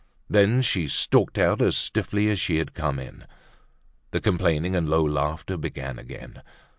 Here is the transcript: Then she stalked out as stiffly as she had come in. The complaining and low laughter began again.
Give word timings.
Then 0.27 0.63
she 0.63 0.87
stalked 0.87 1.37
out 1.37 1.61
as 1.61 1.77
stiffly 1.77 2.27
as 2.31 2.39
she 2.39 2.57
had 2.57 2.73
come 2.73 2.97
in. 2.97 3.27
The 4.09 4.19
complaining 4.19 4.75
and 4.75 4.89
low 4.89 5.03
laughter 5.05 5.57
began 5.57 5.99
again. 5.99 6.41